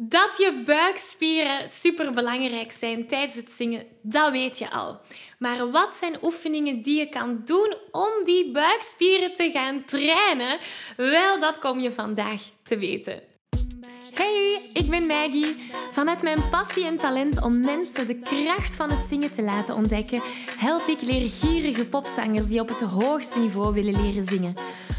Dat 0.00 0.36
je 0.36 0.62
buikspieren 0.64 1.68
super 1.68 2.12
belangrijk 2.12 2.72
zijn 2.72 3.06
tijdens 3.06 3.34
het 3.34 3.50
zingen, 3.50 3.86
dat 4.02 4.30
weet 4.30 4.58
je 4.58 4.70
al. 4.70 5.00
Maar 5.38 5.70
wat 5.70 5.96
zijn 5.96 6.16
oefeningen 6.22 6.82
die 6.82 6.98
je 6.98 7.08
kan 7.08 7.40
doen 7.44 7.74
om 7.90 8.10
die 8.24 8.50
buikspieren 8.50 9.34
te 9.34 9.50
gaan 9.50 9.84
trainen? 9.84 10.58
Wel, 10.96 11.40
dat 11.40 11.58
kom 11.58 11.80
je 11.80 11.92
vandaag 11.92 12.40
te 12.62 12.78
weten. 12.78 13.22
Hey, 14.14 14.70
ik 14.72 14.90
ben 14.90 15.06
Maggie. 15.06 15.56
Vanuit 15.92 16.22
mijn 16.22 16.48
passie 16.50 16.86
en 16.86 16.98
talent 16.98 17.42
om 17.42 17.60
mensen 17.60 18.06
de 18.06 18.18
kracht 18.18 18.74
van 18.74 18.90
het 18.90 19.08
zingen 19.08 19.34
te 19.34 19.42
laten 19.42 19.74
ontdekken, 19.74 20.22
help 20.58 20.86
ik 20.86 21.00
leergierige 21.00 21.86
popzangers 21.86 22.46
die 22.46 22.60
op 22.60 22.68
het 22.68 22.80
hoogste 22.80 23.38
niveau 23.38 23.74
willen 23.74 24.02
leren 24.02 24.24
zingen. 24.24 24.54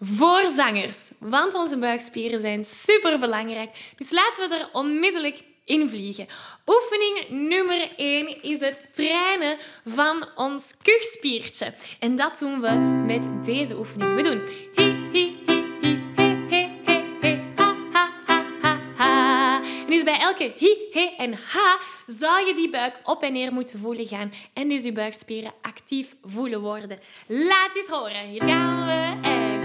voor 0.00 0.48
zangers. 0.48 1.10
Want 1.18 1.54
onze 1.54 1.78
buikspieren 1.78 2.40
zijn 2.40 2.64
super 2.64 3.18
belangrijk. 3.18 3.92
Dus 3.96 4.10
laten 4.10 4.48
we 4.48 4.54
er 4.54 4.68
onmiddellijk 4.72 5.42
in 5.64 5.88
vliegen. 5.88 6.26
Oefening 6.66 7.48
nummer 7.48 7.88
1 7.96 8.42
is 8.42 8.60
het 8.60 8.88
trainen 8.92 9.56
van 9.84 10.28
ons 10.34 10.76
kuchspiertje. 10.82 11.74
En 12.00 12.16
dat 12.16 12.38
doen 12.38 12.60
we 12.60 12.70
met 13.06 13.44
deze 13.44 13.78
oefening. 13.78 14.14
We 14.14 14.22
doen 14.22 14.40
hi, 14.74 14.94
hi, 15.12 15.34
hi, 15.46 15.98
he, 16.14 16.36
he, 16.46 16.68
he, 16.84 17.04
he, 17.20 17.40
ha, 17.54 17.76
ha, 17.92 18.12
ha, 18.60 18.80
ha. 18.96 19.60
En 19.62 19.86
dus 19.86 20.02
bij 20.02 20.18
elke 20.18 20.52
hi, 20.56 20.74
he 20.90 21.14
en 21.16 21.32
ha 21.32 21.78
zou 22.06 22.46
je 22.46 22.54
die 22.54 22.70
buik 22.70 23.00
op 23.04 23.22
en 23.22 23.32
neer 23.32 23.52
moeten 23.52 23.78
voelen 23.78 24.06
gaan. 24.06 24.32
En 24.52 24.68
dus 24.68 24.82
je 24.82 24.92
buikspieren 24.92 25.52
actief 25.62 26.14
voelen 26.24 26.60
worden. 26.60 26.98
Laat 27.26 27.76
eens 27.76 27.88
horen. 27.88 28.28
Hier 28.28 28.42
gaan 28.42 28.86
we. 28.86 29.28
En 29.28 29.55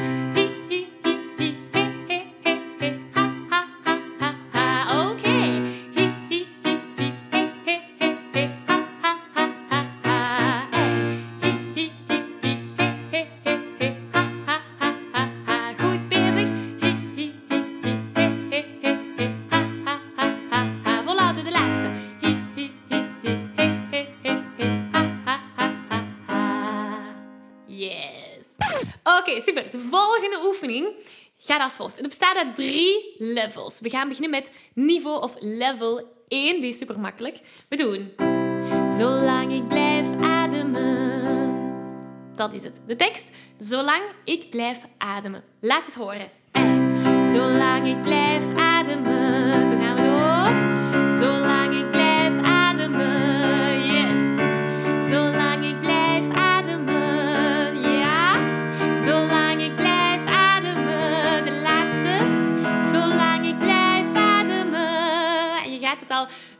gaat 31.52 31.62
als 31.62 31.74
volgt. 31.74 31.96
Het 31.96 32.08
bestaat 32.08 32.38
uit 32.38 32.56
drie 32.56 33.16
levels. 33.18 33.80
We 33.80 33.90
gaan 33.90 34.08
beginnen 34.08 34.32
met 34.32 34.52
niveau 34.74 35.22
of 35.22 35.36
level 35.40 36.24
1. 36.28 36.62
Die 36.62 36.70
is 36.70 36.78
super 36.78 37.00
makkelijk. 37.00 37.40
We 37.70 37.76
doen... 37.76 38.12
Zolang 38.90 39.54
ik 39.54 39.68
blijf 39.68 40.08
ademen. 40.22 41.72
Dat 42.36 42.54
is 42.54 42.64
het. 42.64 42.82
De 42.88 42.96
tekst. 42.96 43.32
Zolang 43.58 44.04
ik 44.24 44.50
blijf 44.50 44.80
ademen. 44.98 45.44
Laat 45.60 45.86
het 45.86 45.96
horen. 45.96 46.30
En 46.52 47.32
zolang 47.32 47.88
ik 47.88 48.02
blijf 48.02 48.56
ademen. 48.56 49.68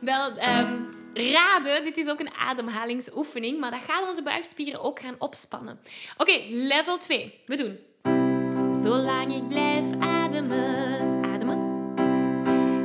Wel 0.02 0.36
ehm, 0.36 0.82
raden. 1.14 1.84
Dit 1.84 1.96
is 1.96 2.08
ook 2.08 2.20
een 2.20 2.34
ademhalingsoefening. 2.34 3.60
Maar 3.60 3.70
dat 3.70 3.80
gaat 3.80 4.06
onze 4.06 4.22
buikspieren 4.22 4.80
ook 4.80 5.00
gaan 5.00 5.14
opspannen. 5.18 5.80
Oké, 6.16 6.42
level 6.50 6.98
2. 6.98 7.40
We 7.46 7.56
doen. 7.56 7.78
Zolang 8.82 9.34
ik 9.34 9.48
blijf 9.48 9.84
ademen. 10.00 11.24
Ademen. 11.24 11.70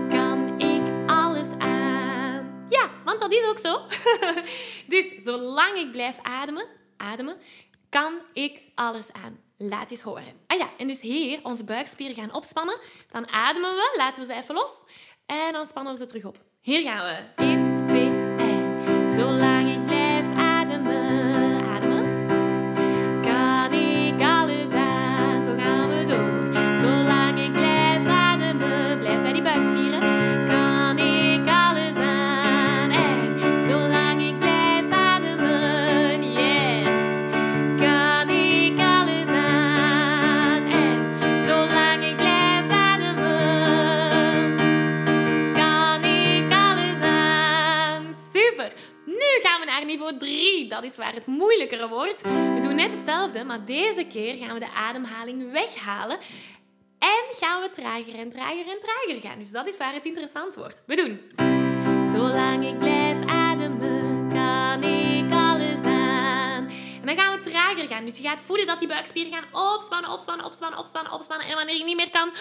Kan 0.10 0.60
ik 0.60 1.10
alles 1.10 1.52
aan. 1.58 2.66
Ja, 2.70 2.90
want 3.04 3.22
dat 3.22 3.32
is 3.32 3.46
ook 3.46 3.60
zo. 3.60 3.82
dus 4.94 5.16
zolang 5.18 5.78
ik 5.78 5.92
blijf 5.92 6.20
ademen. 6.22 6.66
Ademen. 6.98 7.38
Kan 7.90 8.14
ik 8.34 8.62
alles 8.76 9.14
aan. 9.14 9.40
Laat 9.58 9.92
eens 9.92 10.02
horen. 10.02 10.34
Ah 10.48 10.58
ja, 10.58 10.70
en 10.78 10.88
dus 10.88 11.02
hier 11.02 11.40
onze 11.44 11.64
buikspieren 11.64 12.16
gaan 12.16 12.34
opspannen. 12.34 12.80
Dan 13.12 13.30
ademen 13.30 13.76
we. 13.76 13.94
Laten 13.98 14.22
we 14.22 14.34
ze 14.34 14.40
even 14.40 14.56
los. 14.56 14.84
En 15.26 15.54
dan 15.54 15.66
spannen 15.66 15.94
we 15.94 16.00
ze 16.00 16.06
terug 16.06 16.26
op. 16.26 16.47
Hier 16.68 16.82
gaan 16.82 17.06
we. 17.06 17.44
1, 17.44 17.86
2 17.86 18.06
en... 18.38 19.10
Zolang 19.10 19.70
ik 19.70 19.86
blijf 19.86 19.97
Nu 49.06 49.40
gaan 49.42 49.60
we 49.60 49.66
naar 49.66 49.86
niveau 49.86 50.18
3. 50.18 50.68
Dat 50.70 50.84
is 50.84 50.98
waar 50.98 51.14
het 51.14 51.26
moeilijker 51.26 51.88
wordt. 51.88 52.22
We 52.22 52.60
doen 52.62 52.76
net 52.76 52.92
hetzelfde, 52.92 53.44
maar 53.44 53.66
deze 53.66 54.06
keer 54.06 54.36
gaan 54.36 54.54
we 54.54 54.60
de 54.60 54.72
ademhaling 54.72 55.52
weghalen. 55.52 56.18
En 57.00 57.24
gaan 57.40 57.62
we 57.62 57.70
trager 57.70 58.16
en 58.16 58.32
trager 58.32 58.68
en 58.68 58.80
trager 58.80 59.22
gaan. 59.22 59.40
Dus 59.40 59.52
dat 59.52 59.68
is 59.68 59.78
waar 59.78 59.94
het 59.94 60.06
interessant 60.06 60.56
wordt. 60.56 60.84
We 60.86 60.96
doen. 60.96 61.22
Zolang 62.06 62.68
ik 62.68 62.80
blijf 62.80 63.26
ademen, 63.26 64.30
kan 64.30 64.84
ik 64.84 65.32
alles 65.32 65.84
aan. 65.84 66.70
En 67.02 67.06
dan 67.06 67.18
gaan 67.18 67.40
we 67.40 67.50
trager 67.50 67.88
gaan. 67.88 68.06
Dus 68.06 68.18
je 68.18 68.24
gaat 68.24 68.42
voelen 68.42 68.68
dat 68.68 68.80
die 68.80 68.88
buikspieren 68.88 69.34
gaan 69.34 69.76
opspannen, 69.76 70.12
opspannen, 70.12 70.46
opspannen, 70.46 70.80
opspannen, 70.80 71.12
opspannen. 71.12 71.48
En 71.48 71.56
wanneer 71.56 71.78
je 71.78 71.84
niet 71.84 71.96
meer 71.96 72.12
kan, 72.12 72.32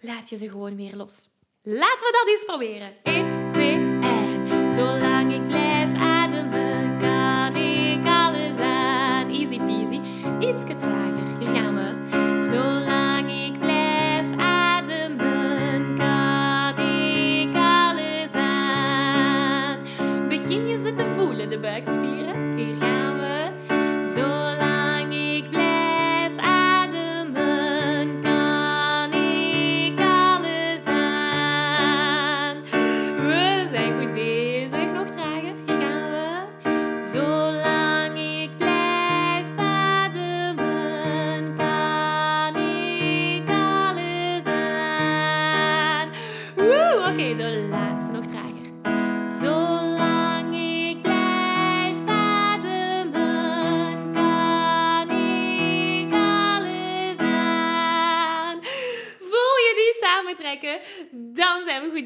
laat 0.00 0.28
je 0.28 0.36
ze 0.36 0.48
gewoon 0.48 0.76
weer 0.76 0.96
los. 0.96 1.28
Laten 1.62 2.06
we 2.06 2.12
dat 2.12 2.28
eens 2.28 2.44
proberen. 2.44 2.94
1, 3.02 3.52
2 3.52 3.72
en. 3.74 4.70
Zolang 4.70 5.32
ik 5.32 5.46
blijf 5.46 5.65
peasy. 10.40 10.46
Ietske 10.46 10.74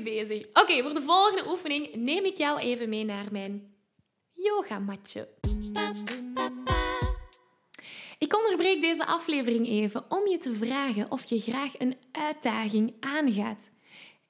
bezig. 0.02 0.46
Oké, 0.52 0.82
voor 0.82 0.94
de 0.94 1.02
volgende 1.02 1.50
oefening 1.50 1.94
neem 1.94 2.24
ik 2.24 2.36
jou 2.36 2.58
even 2.58 2.88
mee 2.88 3.04
naar 3.04 3.26
mijn 3.30 3.74
yogamatje. 4.34 5.28
Ik 8.18 8.36
onderbreek 8.36 8.80
deze 8.80 9.06
aflevering 9.06 9.66
even 9.68 10.04
om 10.08 10.28
je 10.28 10.38
te 10.38 10.54
vragen 10.54 11.10
of 11.10 11.24
je 11.24 11.40
graag 11.40 11.78
een 11.78 11.96
uitdaging 12.12 12.94
aangaat. 13.00 13.70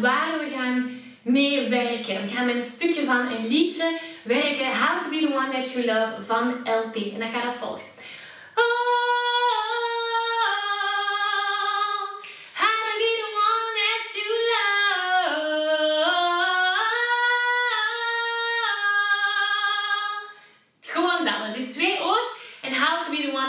waar 0.00 0.38
we 0.38 0.50
gaan 0.56 1.00
mee 1.22 1.68
werken. 1.68 2.22
We 2.22 2.28
gaan 2.28 2.46
met 2.46 2.54
een 2.54 2.62
stukje 2.62 3.04
van 3.04 3.28
een 3.32 3.48
liedje 3.48 3.98
werken. 4.22 4.66
How 4.66 4.98
to 4.98 5.10
be 5.10 5.18
the 5.18 5.34
one 5.34 5.50
that 5.52 5.72
you 5.72 5.86
love 5.86 6.22
van 6.26 6.50
LP. 6.64 6.94
En 6.94 7.18
dat 7.18 7.28
gaat 7.32 7.44
als 7.44 7.56
volgt. 7.56 7.92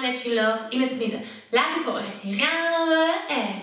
That 0.04 0.24
You 0.24 0.36
Love 0.36 0.60
in 0.69 0.81
het 0.81 0.98
midden. 0.98 1.22
Laat 1.50 1.74
het 1.74 1.84
horen. 1.84 2.13
Gaan 2.24 2.88
we 2.88 3.25
en... 3.28 3.62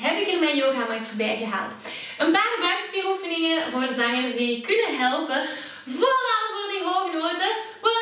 heb 0.00 0.18
ik 0.18 0.28
er 0.32 0.38
mijn 0.38 0.56
yogamatje 0.56 1.16
bij 1.16 1.36
gehaald. 1.36 1.74
Een 2.18 2.32
paar 2.32 2.56
buikspieroefeningen 2.60 3.70
voor 3.72 3.88
zangers 3.88 4.36
die 4.36 4.60
kunnen 4.60 4.98
helpen. 4.98 5.48
Vooral 5.86 6.44
voor 6.52 6.70
die 6.70 6.82
hoge 6.82 7.16
noten. 7.16 7.50
Wow! 7.80 7.92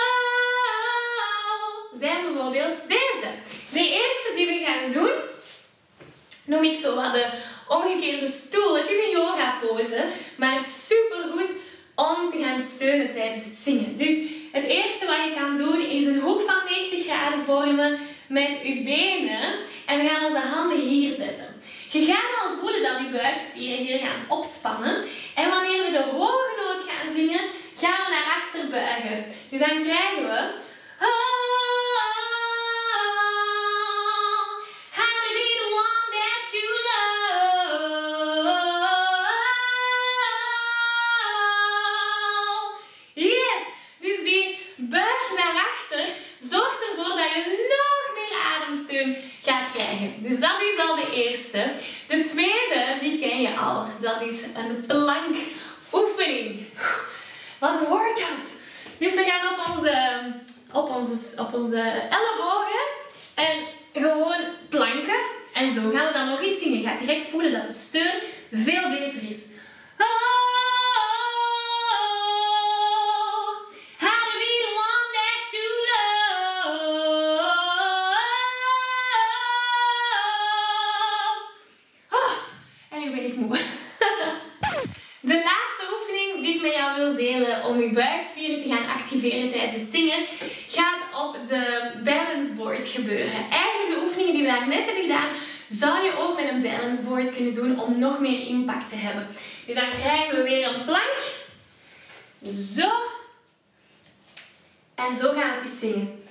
Zijn 2.01 2.23
bijvoorbeeld 2.25 2.77
deze. 2.89 3.29
De 3.73 3.89
eerste 3.89 4.33
die 4.35 4.47
we 4.47 4.65
gaan 4.65 4.91
doen, 4.91 5.11
noem 6.45 6.65
ik 6.65 6.81
zo 6.81 6.95
wat 6.95 7.13
de 7.13 7.27
omgekeerde 7.69 8.27
stoel. 8.27 8.77
Het 8.77 8.91
is 8.91 9.05
een 9.05 9.11
yoga 9.11 9.59
pose, 9.61 10.05
maar 10.37 10.61
super 10.61 11.25
goed 11.33 11.51
om 11.95 12.31
te 12.31 12.43
gaan 12.43 12.61
steunen 12.61 13.11
tijdens 13.11 13.45
het 13.45 13.55
zingen. 13.55 13.97
Dus 13.97 14.19
het 14.53 14.65
eerste 14.65 15.07
wat 15.07 15.25
je 15.25 15.35
kan 15.37 15.57
doen 15.57 15.87
is 15.87 16.07
een 16.07 16.21
hoek 16.21 16.43
van 16.43 16.65
90 16.69 17.05
graden 17.05 17.45
vormen 17.45 17.99
met 18.29 18.51
je 18.63 18.83
benen. 18.85 19.55
En 19.87 19.99
we 19.99 20.09
gaan 20.09 20.25
onze 20.25 20.39
handen 20.39 20.81
hier 20.81 21.13
zetten. 21.13 21.61
Je 21.91 22.05
gaat 22.05 22.45
al 22.45 22.59
voelen 22.61 22.83
dat 22.83 22.99
die 22.99 23.21
buikspieren 23.21 23.85
hier 23.85 23.99
gaan 23.99 24.25
opspannen. 24.29 25.05
En 25.35 25.51
wanneer 25.51 25.85
we 25.85 25.91
de 25.91 26.05
hoge 26.13 26.55
noot 26.57 26.83
gaan 26.89 27.15
zingen, 27.15 27.41
gaan 27.81 28.05
we 28.05 28.11
naar 28.11 28.43
achter 28.43 28.71
buigen. 28.71 29.25
Dus 29.51 29.61
dan 29.61 29.83
krijgen 29.83 30.23
we... 30.23 30.65
Dus 50.19 50.41
dat 50.41 50.61
is 50.61 50.89
al 50.89 50.95
de 50.95 51.11
eerste. 51.15 51.73
De 52.09 52.21
tweede, 52.21 52.97
die 53.01 53.19
ken 53.19 53.41
je 53.41 53.57
al. 53.57 53.87
Dat 54.01 54.23
is 54.23 54.43
een 54.43 54.85
plankoefening. 54.87 56.67
Wat 57.59 57.71
een 57.71 57.89
workout. 57.89 58.49
Dus 58.99 59.15
we 59.15 59.25
gaan 59.25 59.53
op 59.53 59.77
onze, 59.77 60.23
op 60.73 60.97
onze, 60.97 61.41
op 61.43 61.55
onze 61.55 61.81
ellebogen 62.11 62.87
en 63.35 63.67
gewoon 64.03 64.41
planken. 64.69 65.19
En 65.55 65.73
zo 65.73 65.81
gaan 65.91 66.07
we 66.07 66.13
dan 66.13 66.29
nog 66.29 66.43
eens 66.43 66.61
zingen. 66.61 66.79
Je 66.79 66.87
gaat 66.87 66.99
direct 66.99 67.25
voelen 67.25 67.53
dat 67.53 67.67
de 67.67 67.73
steun 67.73 68.21
veel 68.67 68.89
beter 68.91 69.31
is. 69.31 69.47
om 87.67 87.81
je 87.81 87.91
buikspieren 87.93 88.63
te 88.63 88.69
gaan 88.69 88.89
activeren 88.89 89.49
tijdens 89.49 89.75
het 89.75 89.89
zingen, 89.91 90.27
gaat 90.69 91.03
op 91.25 91.49
de 91.49 91.93
balance 92.05 92.53
board 92.53 92.89
gebeuren. 92.89 93.51
Eigenlijk 93.51 93.91
de 93.95 94.01
oefeningen 94.05 94.33
die 94.33 94.43
we 94.43 94.49
daar 94.49 94.69
net 94.69 94.85
hebben 94.85 95.03
gedaan, 95.03 95.29
zou 95.67 96.05
je 96.05 96.19
ook 96.19 96.37
met 96.37 96.49
een 96.49 96.63
balance 96.63 97.03
board 97.03 97.35
kunnen 97.35 97.55
doen 97.55 97.81
om 97.81 97.99
nog 97.99 98.21
meer 98.21 98.47
impact 98.47 98.89
te 98.89 98.97
hebben. 98.97 99.27
Dus 99.67 99.75
dan 99.75 99.91
krijgen 100.01 100.37
we 100.37 100.43
weer 100.43 100.69
een 100.69 100.85
plank. 100.85 101.19
Zo. 102.55 102.91
En 104.95 105.17
zo 105.17 105.33
gaan 105.33 105.49
we 105.49 105.55
het 105.55 105.63
eens 105.63 105.79
zingen. 105.79 106.25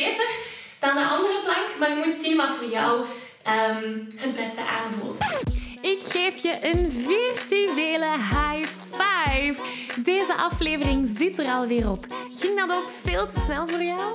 beter 0.00 0.28
dan 0.78 0.94
de 0.94 1.04
andere 1.04 1.40
plank, 1.44 1.68
maar 1.78 1.88
je 1.88 2.02
moet 2.04 2.14
zien 2.22 2.36
wat 2.36 2.50
voor 2.50 2.68
jou 2.68 3.06
um, 3.46 4.06
het 4.16 4.36
beste 4.36 4.60
aanvoelt. 4.66 5.18
Ik 5.80 5.98
geef 6.02 6.42
je 6.42 6.58
een 6.62 6.92
virtuele 6.92 8.10
high 8.10 8.68
five. 8.90 9.54
Deze 10.02 10.34
aflevering 10.36 11.10
zit 11.18 11.38
er 11.38 11.46
alweer 11.46 11.90
op. 11.90 12.06
Ging 12.38 12.58
dat 12.58 12.76
ook 12.76 12.88
veel 13.02 13.26
te 13.26 13.40
snel 13.44 13.68
voor 13.68 13.82
jou? 13.82 14.14